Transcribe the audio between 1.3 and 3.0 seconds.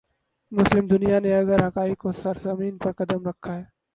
اگر حقائق کی سرزمین پر